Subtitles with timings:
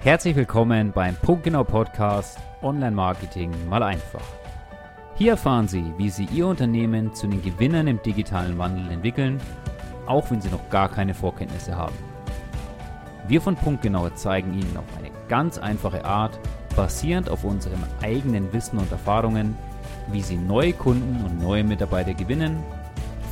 [0.00, 4.22] Herzlich willkommen beim Punktgenau Podcast Online Marketing mal einfach.
[5.16, 9.40] Hier erfahren Sie, wie Sie Ihr Unternehmen zu den Gewinnern im digitalen Wandel entwickeln,
[10.06, 11.96] auch wenn Sie noch gar keine Vorkenntnisse haben.
[13.26, 16.38] Wir von Punktgenau zeigen Ihnen auf eine ganz einfache Art,
[16.76, 19.56] basierend auf unserem eigenen Wissen und Erfahrungen,
[20.12, 22.62] wie Sie neue Kunden und neue Mitarbeiter gewinnen,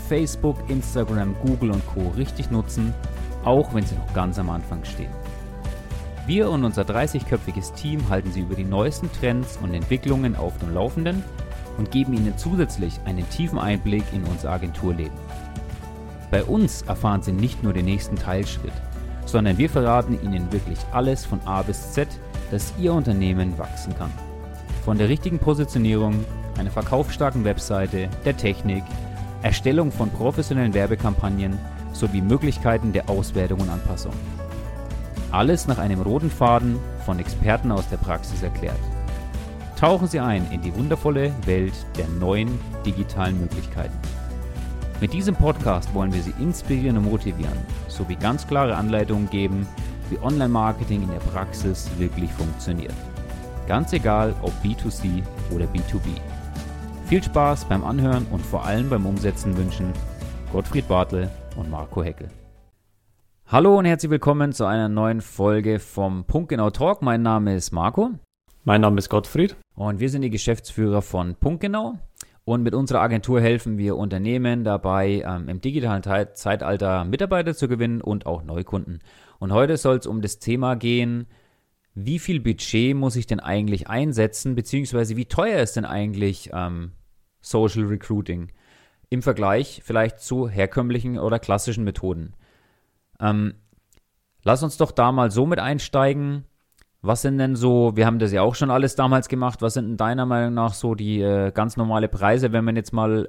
[0.09, 2.09] Facebook, Instagram, Google und Co.
[2.16, 2.92] richtig nutzen,
[3.45, 5.12] auch wenn Sie noch ganz am Anfang stehen.
[6.27, 10.75] Wir und unser 30-köpfiges Team halten Sie über die neuesten Trends und Entwicklungen auf dem
[10.75, 11.23] Laufenden
[11.79, 15.15] und geben Ihnen zusätzlich einen tiefen Einblick in unser Agenturleben.
[16.33, 18.73] Bei uns erfahren Sie nicht nur den nächsten Teilschritt,
[19.25, 22.09] sondern wir verraten Ihnen wirklich alles von A bis Z,
[22.51, 24.11] dass Ihr Unternehmen wachsen kann.
[24.85, 26.24] Von der richtigen Positionierung,
[26.59, 28.83] einer verkaufsstarken Webseite, der Technik,
[29.43, 31.57] Erstellung von professionellen Werbekampagnen
[31.93, 34.13] sowie Möglichkeiten der Auswertung und Anpassung.
[35.37, 38.80] Alles nach einem roten Faden von Experten aus der Praxis erklärt.
[39.78, 43.98] Tauchen Sie ein in die wundervolle Welt der neuen digitalen Möglichkeiten.
[44.98, 49.68] Mit diesem Podcast wollen wir Sie inspirieren und motivieren, sowie ganz klare Anleitungen geben,
[50.09, 52.95] wie Online-Marketing in der Praxis wirklich funktioniert.
[53.68, 55.23] Ganz egal, ob B2C
[55.54, 56.18] oder B2B.
[57.09, 59.93] Viel Spaß beim Anhören und vor allem beim Umsetzen wünschen
[60.50, 62.30] Gottfried Bartel und Marco Heckel.
[63.49, 67.00] Hallo und herzlich willkommen zu einer neuen Folge vom Punktgenau Talk.
[67.00, 68.11] Mein Name ist Marco.
[68.65, 69.55] Mein Name ist Gottfried.
[69.77, 71.97] Und wir sind die Geschäftsführer von Punktgenau.
[72.44, 78.00] Und mit unserer Agentur helfen wir Unternehmen dabei, ähm, im digitalen Zeitalter Mitarbeiter zu gewinnen
[78.00, 78.99] und auch Neukunden.
[79.39, 81.28] Und heute soll es um das Thema gehen,
[81.94, 86.91] wie viel Budget muss ich denn eigentlich einsetzen, beziehungsweise wie teuer ist denn eigentlich ähm,
[87.43, 88.50] Social Recruiting
[89.09, 92.34] im Vergleich vielleicht zu herkömmlichen oder klassischen Methoden.
[93.20, 93.54] Ähm,
[94.42, 96.44] lass uns doch da mal so mit einsteigen.
[97.03, 99.87] Was sind denn so, wir haben das ja auch schon alles damals gemacht, was sind
[99.87, 103.28] in deiner Meinung nach so die äh, ganz normale Preise, wenn man jetzt mal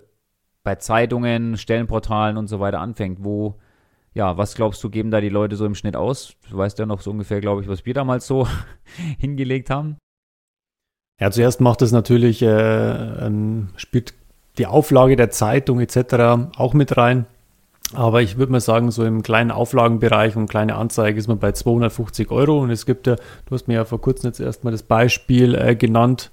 [0.63, 3.23] bei Zeitungen, Stellenportalen und so weiter anfängt?
[3.23, 3.59] Wo,
[4.13, 6.35] ja, was glaubst du, geben da die Leute so im Schnitt aus?
[6.49, 8.47] Du weißt ja noch so ungefähr, glaube ich, was wir damals so
[9.19, 9.97] hingelegt haben.
[11.19, 13.31] Ja, zuerst macht es natürlich, äh,
[13.75, 14.13] spielt
[14.57, 16.57] die Auflage der Zeitung etc.
[16.57, 17.25] auch mit rein.
[17.93, 21.53] Aber ich würde mal sagen, so im kleinen Auflagenbereich und kleine Anzeige ist man bei
[21.53, 22.59] 250 Euro.
[22.59, 25.75] Und es gibt ja, du hast mir ja vor kurzem jetzt erstmal das Beispiel äh,
[25.75, 26.31] genannt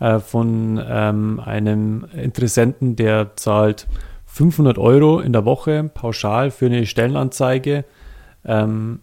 [0.00, 3.86] äh, von ähm, einem Interessenten, der zahlt
[4.26, 7.84] 500 Euro in der Woche pauschal für eine Stellenanzeige.
[8.44, 9.00] Ähm,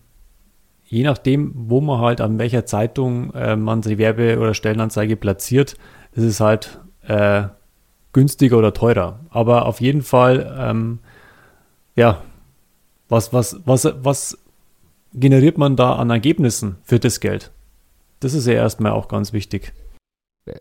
[0.85, 5.75] je nachdem, wo man halt an welcher Zeitung äh, man die Werbe- oder Stellenanzeige platziert,
[6.13, 7.43] ist es halt äh,
[8.11, 9.19] günstiger oder teurer.
[9.29, 10.99] Aber auf jeden Fall ähm,
[11.95, 12.21] ja,
[13.09, 14.37] was, was, was, was
[15.13, 17.51] generiert man da an Ergebnissen für das Geld?
[18.19, 19.73] Das ist ja erstmal auch ganz wichtig.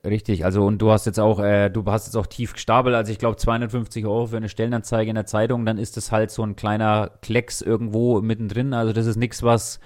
[0.04, 3.10] Richtig, also und du hast jetzt auch, äh, du hast jetzt auch tief gestapelt, also
[3.10, 6.42] ich glaube 250 Euro für eine Stellenanzeige in der Zeitung, dann ist das halt so
[6.42, 8.74] ein kleiner Klecks irgendwo mittendrin.
[8.74, 9.80] Also das ist nichts, was,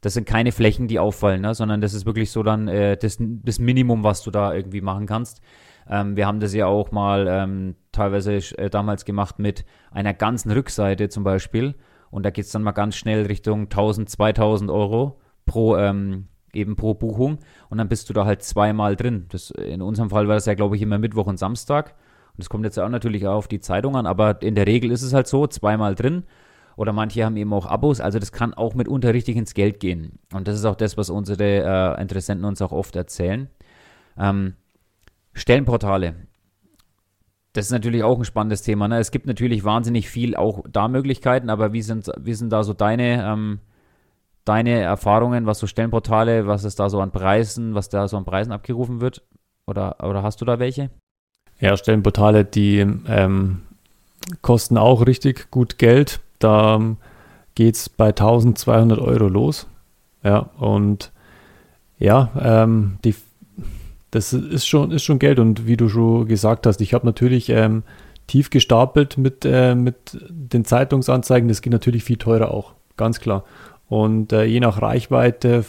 [0.00, 1.54] das sind keine Flächen, die auffallen, ne?
[1.54, 5.06] sondern das ist wirklich so dann äh, das, das Minimum, was du da irgendwie machen
[5.06, 5.40] kannst.
[5.88, 10.50] Ähm, wir haben das ja auch mal ähm, teilweise äh, damals gemacht mit einer ganzen
[10.50, 11.74] Rückseite zum Beispiel.
[12.10, 16.76] Und da geht es dann mal ganz schnell Richtung 1000, 2000 Euro pro, ähm, eben
[16.76, 17.38] pro Buchung.
[17.70, 19.26] Und dann bist du da halt zweimal drin.
[19.30, 21.94] Das, in unserem Fall war das ja, glaube ich, immer Mittwoch und Samstag.
[22.32, 24.90] Und das kommt jetzt auch natürlich auch auf die Zeitung an, aber in der Regel
[24.90, 26.24] ist es halt so, zweimal drin.
[26.76, 30.18] Oder manche haben eben auch Abos, also das kann auch mitunter richtig ins Geld gehen.
[30.32, 33.50] Und das ist auch das, was unsere äh, Interessenten uns auch oft erzählen.
[34.18, 34.54] Ähm,
[35.34, 36.14] Stellenportale.
[37.52, 38.88] Das ist natürlich auch ein spannendes Thema.
[38.88, 38.98] Ne?
[38.98, 42.72] Es gibt natürlich wahnsinnig viel auch da Möglichkeiten, aber wie sind, wie sind da so
[42.72, 43.58] deine, ähm,
[44.44, 48.24] deine Erfahrungen, was so Stellenportale, was ist da so an Preisen, was da so an
[48.24, 49.22] Preisen abgerufen wird?
[49.66, 50.90] Oder, oder hast du da welche?
[51.60, 53.62] Ja, Stellenportale, die ähm,
[54.40, 56.20] kosten auch richtig gut Geld.
[56.38, 56.96] Da ähm,
[57.54, 59.66] geht es bei 1200 Euro los.
[60.24, 61.12] Ja, und
[61.98, 63.14] ja, ähm, die
[64.12, 65.40] das ist schon, ist schon Geld.
[65.40, 67.82] Und wie du schon gesagt hast, ich habe natürlich ähm,
[68.28, 71.48] tief gestapelt mit, äh, mit den Zeitungsanzeigen.
[71.48, 73.44] Das geht natürlich viel teurer auch, ganz klar.
[73.88, 75.64] Und äh, je nach Reichweite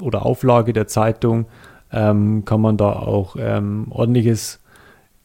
[0.00, 1.46] oder Auflage der Zeitung
[1.92, 4.60] ähm, kann man da auch ähm, ordentliches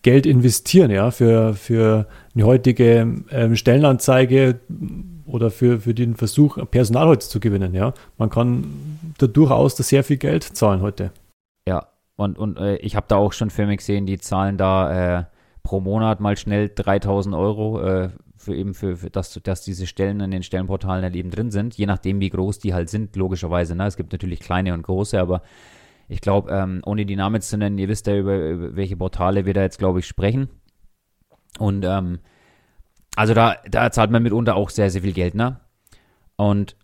[0.01, 4.59] Geld investieren, ja, für, für eine heutige ähm, Stellenanzeige
[5.25, 7.93] oder für, für den Versuch, Personal heute zu gewinnen, ja.
[8.17, 8.65] Man kann
[9.19, 11.11] da durchaus da sehr viel Geld zahlen heute.
[11.67, 15.23] Ja, und, und äh, ich habe da auch schon Filme gesehen, die zahlen da äh,
[15.63, 20.19] pro Monat mal schnell 3000 Euro äh, für eben für, für dass, dass diese Stellen
[20.19, 23.75] in den Stellenportalen halt eben drin sind, je nachdem, wie groß die halt sind, logischerweise.
[23.75, 23.87] Ne?
[23.87, 25.41] Es gibt natürlich kleine und große, aber
[26.09, 29.45] ich glaube, ähm, ohne die Namen zu nennen, ihr wisst ja, über, über welche Portale
[29.45, 30.49] wir da jetzt, glaube ich, sprechen.
[31.57, 32.19] Und ähm,
[33.15, 35.59] also da, da zahlt man mitunter auch sehr, sehr viel Geld, ne?
[36.35, 36.75] Und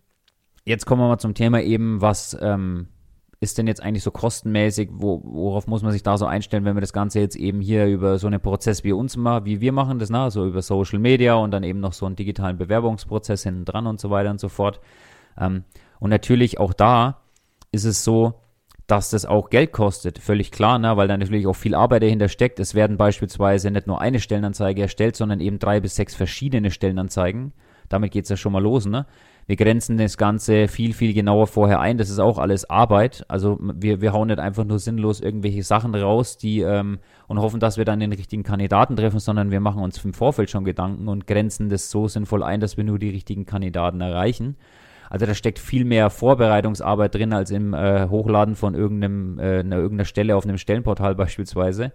[0.63, 2.87] jetzt kommen wir mal zum Thema eben, was ähm,
[3.41, 6.75] ist denn jetzt eigentlich so kostenmäßig, wo, worauf muss man sich da so einstellen, wenn
[6.75, 9.71] wir das Ganze jetzt eben hier über so einen Prozess wie uns machen, wie wir
[9.71, 10.29] machen das, ne?
[10.29, 14.01] so über Social Media und dann eben noch so einen digitalen Bewerbungsprozess hinten dran und
[14.01, 14.81] so weiter und so fort.
[15.39, 15.63] Ähm,
[15.99, 17.21] und natürlich auch da
[17.71, 18.33] ist es so,
[18.87, 20.97] dass das auch Geld kostet, völlig klar, ne?
[20.97, 22.59] weil da natürlich auch viel Arbeit dahinter steckt.
[22.59, 27.53] Es werden beispielsweise nicht nur eine Stellenanzeige erstellt, sondern eben drei bis sechs verschiedene Stellenanzeigen.
[27.87, 28.85] Damit geht es ja schon mal los.
[28.85, 29.05] Ne?
[29.49, 31.97] Wir grenzen das Ganze viel, viel genauer vorher ein.
[31.97, 33.25] Das ist auch alles Arbeit.
[33.29, 37.59] Also wir, wir hauen nicht einfach nur sinnlos irgendwelche Sachen raus, die ähm, und hoffen,
[37.59, 41.07] dass wir dann den richtigen Kandidaten treffen, sondern wir machen uns im Vorfeld schon Gedanken
[41.07, 44.55] und grenzen das so sinnvoll ein, dass wir nur die richtigen Kandidaten erreichen.
[45.09, 49.77] Also da steckt viel mehr Vorbereitungsarbeit drin als im äh, Hochladen von irgendeinem, äh, einer,
[49.77, 51.91] irgendeiner Stelle auf einem Stellenportal beispielsweise.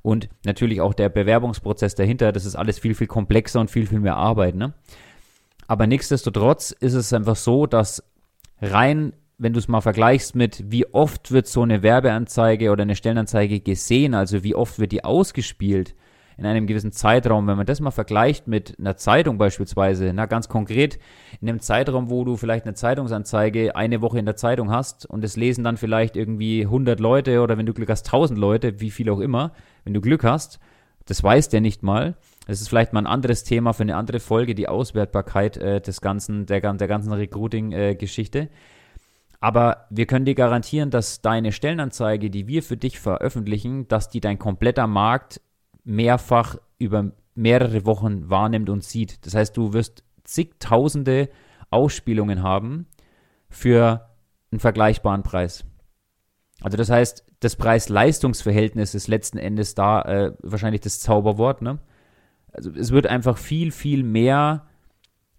[0.00, 4.00] Und natürlich auch der Bewerbungsprozess dahinter, das ist alles viel, viel komplexer und viel, viel
[4.00, 4.54] mehr Arbeit.
[4.54, 4.72] Ne?
[5.66, 8.02] Aber nichtsdestotrotz ist es einfach so, dass
[8.60, 12.96] rein, wenn du es mal vergleichst mit, wie oft wird so eine Werbeanzeige oder eine
[12.96, 15.94] Stellenanzeige gesehen, also wie oft wird die ausgespielt,
[16.38, 20.48] in einem gewissen Zeitraum, wenn man das mal vergleicht mit einer Zeitung beispielsweise, na ganz
[20.48, 20.98] konkret,
[21.40, 25.24] in einem Zeitraum, wo du vielleicht eine Zeitungsanzeige eine Woche in der Zeitung hast und
[25.24, 28.90] es lesen dann vielleicht irgendwie 100 Leute oder wenn du Glück hast 1000 Leute, wie
[28.90, 29.52] viel auch immer,
[29.84, 30.58] wenn du Glück hast,
[31.06, 32.16] das weiß der nicht mal.
[32.46, 36.00] Das ist vielleicht mal ein anderes Thema für eine andere Folge, die Auswertbarkeit äh, des
[36.00, 38.38] ganzen, der, der ganzen Recruiting-Geschichte.
[38.38, 38.48] Äh,
[39.40, 44.20] aber wir können dir garantieren, dass deine Stellenanzeige, die wir für dich veröffentlichen, dass die
[44.20, 45.40] dein kompletter Markt
[45.84, 49.24] mehrfach über mehrere Wochen wahrnimmt und sieht.
[49.26, 51.28] Das heißt, du wirst zigtausende
[51.70, 52.86] Ausspielungen haben
[53.50, 54.08] für
[54.50, 55.64] einen vergleichbaren Preis.
[56.62, 61.60] Also das heißt, das Preis-Leistungs-Verhältnis ist letzten Endes da äh, wahrscheinlich das Zauberwort.
[61.60, 61.78] Ne?
[62.56, 64.66] Also es wird einfach viel, viel mehr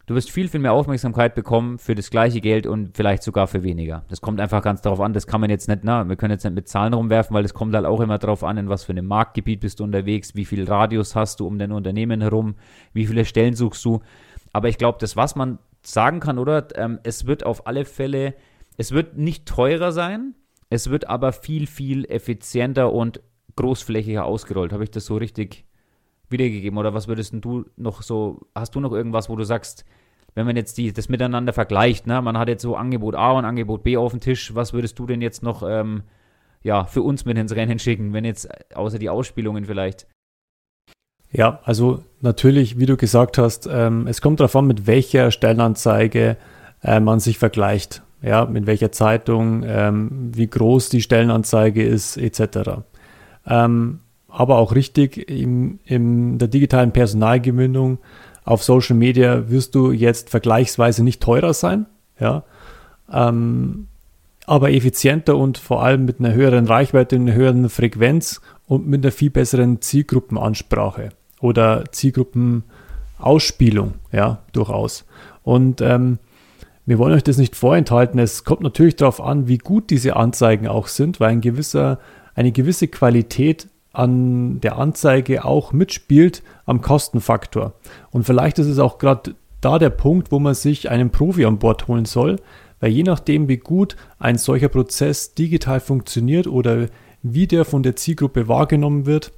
[0.08, 3.64] Du wirst viel, viel mehr Aufmerksamkeit bekommen für das gleiche Geld und vielleicht sogar für
[3.64, 4.06] weniger.
[4.08, 5.12] Das kommt einfach ganz darauf an.
[5.12, 7.54] Das kann man jetzt nicht, na, wir können jetzt nicht mit Zahlen rumwerfen, weil das
[7.54, 10.46] kommt halt auch immer darauf an, in was für einem Marktgebiet bist du unterwegs, wie
[10.46, 12.56] viel Radius hast du um dein Unternehmen herum,
[12.94, 14.00] wie viele Stellen suchst du.
[14.54, 16.70] Aber ich glaube, das, was man sagen kann, oder?
[16.78, 18.34] Ähm, es wird auf alle Fälle,
[18.78, 20.36] es wird nicht teurer sein,
[20.70, 23.20] es wird aber viel, viel effizienter und
[23.58, 24.72] großflächiger ausgerollt.
[24.72, 25.67] Habe ich das so richtig
[26.30, 26.78] wiedergegeben?
[26.78, 29.86] Oder was würdest du noch so, hast du noch irgendwas, wo du sagst,
[30.36, 33.46] wenn man jetzt die, das miteinander vergleicht, ne, man hat jetzt so Angebot A und
[33.46, 36.04] Angebot B auf dem Tisch, was würdest du denn jetzt noch ähm,
[36.62, 40.06] ja, für uns mit ins Rennen schicken, wenn jetzt außer die Ausspielungen vielleicht?
[41.32, 46.38] Ja, also natürlich, wie du gesagt hast, ähm, es kommt darauf an, mit welcher Stellenanzeige
[46.84, 48.04] äh, man sich vergleicht.
[48.22, 52.82] Ja, mit welcher Zeitung, ähm, wie groß die Stellenanzeige ist, etc.
[53.46, 58.00] Ähm, aber auch richtig, in, in der digitalen Personalgewinnung
[58.44, 61.86] auf Social Media wirst du jetzt vergleichsweise nicht teurer sein,
[62.20, 62.44] ja,
[63.12, 63.88] ähm,
[64.46, 69.12] aber effizienter und vor allem mit einer höheren Reichweite, einer höheren Frequenz und mit einer
[69.12, 71.10] viel besseren Zielgruppenansprache
[71.42, 75.06] oder Zielgruppenausspielung, ja, durchaus.
[75.44, 76.20] Und ähm,
[76.86, 78.20] wir wollen euch das nicht vorenthalten.
[78.20, 82.00] Es kommt natürlich darauf an, wie gut diese Anzeigen auch sind, weil ein gewisser,
[82.34, 83.68] eine gewisse Qualität
[83.98, 87.74] an der Anzeige auch mitspielt am Kostenfaktor.
[88.12, 91.58] Und vielleicht ist es auch gerade da der Punkt, wo man sich einen Profi an
[91.58, 92.36] Bord holen soll,
[92.80, 96.90] weil je nachdem, wie gut ein solcher Prozess digital funktioniert oder
[97.24, 99.32] wie der von der Zielgruppe wahrgenommen wird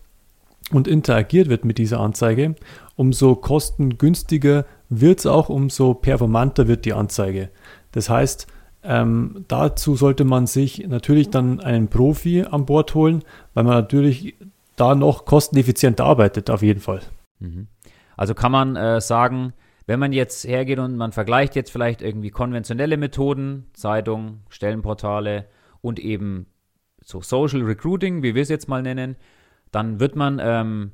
[0.72, 2.56] und interagiert wird mit dieser Anzeige,
[2.98, 7.50] umso kostengünstiger wird es auch, umso performanter wird die Anzeige.
[7.94, 8.46] Das heißt,
[8.84, 14.36] ähm, dazu sollte man sich natürlich dann einen Profi an Bord holen, weil man natürlich
[14.76, 17.02] da noch kosteneffizient arbeitet, auf jeden Fall.
[17.40, 17.68] Mhm.
[18.16, 19.54] Also kann man äh, sagen,
[19.86, 25.46] wenn man jetzt hergeht und man vergleicht jetzt vielleicht irgendwie konventionelle Methoden, Zeitung, Stellenportale
[25.82, 26.46] und eben
[27.02, 29.16] so Social Recruiting, wie wir es jetzt mal nennen,
[29.72, 30.92] dann wird man, ähm,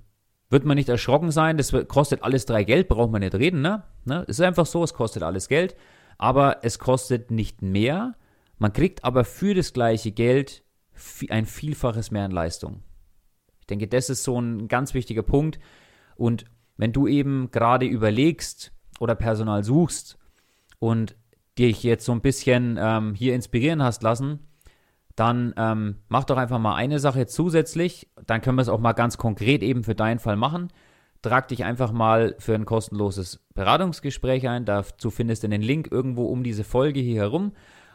[0.49, 1.57] wird man nicht erschrocken sein.
[1.57, 3.83] Das kostet alles drei Geld, braucht man nicht reden, ne?
[4.05, 4.23] ne?
[4.27, 5.75] Es ist einfach so, es kostet alles Geld,
[6.17, 8.15] aber es kostet nicht mehr.
[8.57, 10.63] Man kriegt aber für das gleiche Geld
[11.29, 12.83] ein Vielfaches mehr an Leistung.
[13.59, 15.59] Ich denke, das ist so ein ganz wichtiger Punkt.
[16.15, 16.45] Und
[16.77, 20.17] wenn du eben gerade überlegst oder Personal suchst
[20.79, 21.15] und
[21.57, 24.39] dich jetzt so ein bisschen ähm, hier inspirieren hast lassen,
[25.15, 28.09] dann ähm, mach doch einfach mal eine Sache zusätzlich.
[28.25, 30.69] Dann können wir es auch mal ganz konkret eben für deinen Fall machen.
[31.25, 34.65] Trag dich einfach mal für ein kostenloses Beratungsgespräch ein.
[34.65, 37.53] Dazu findest du den Link irgendwo um diese Folge hier herum.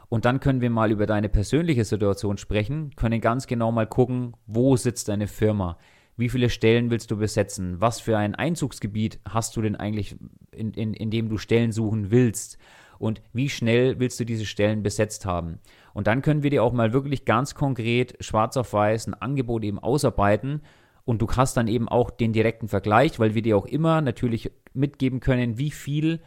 [0.08, 4.34] Und dann können wir mal über deine persönliche Situation sprechen, können ganz genau mal gucken,
[4.46, 5.78] wo sitzt deine Firma,
[6.16, 10.16] wie viele Stellen willst du besetzen, was für ein Einzugsgebiet hast du denn eigentlich,
[10.50, 12.58] in, in, in dem du Stellen suchen willst
[12.99, 15.60] und wie schnell willst du diese Stellen besetzt haben.
[15.94, 19.62] Und dann können wir dir auch mal wirklich ganz konkret schwarz auf weiß ein Angebot
[19.62, 20.62] eben ausarbeiten
[21.11, 24.52] und du hast dann eben auch den direkten Vergleich, weil wir dir auch immer natürlich
[24.75, 26.21] mitgeben können, wie viel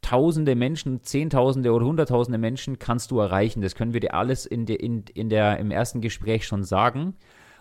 [0.00, 3.62] Tausende Menschen, Zehntausende oder Hunderttausende Menschen kannst du erreichen.
[3.62, 7.14] Das können wir dir alles in de, in, in der, im ersten Gespräch schon sagen.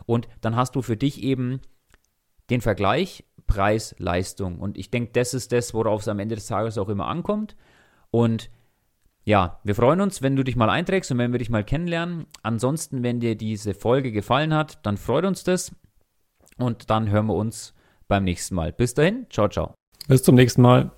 [0.08, 1.62] Und dann hast du für dich eben
[2.50, 4.60] den Vergleich Preis, Leistung.
[4.60, 7.56] Und ich denke, das ist das, worauf es am Ende des Tages auch immer ankommt.
[8.10, 8.50] Und
[9.24, 12.26] ja, wir freuen uns, wenn du dich mal einträgst und wenn wir dich mal kennenlernen.
[12.42, 15.72] Ansonsten, wenn dir diese Folge gefallen hat, dann freut uns das.
[16.58, 17.74] Und dann hören wir uns
[18.08, 18.72] beim nächsten Mal.
[18.72, 19.74] Bis dahin, ciao, ciao.
[20.08, 20.92] Bis zum nächsten Mal.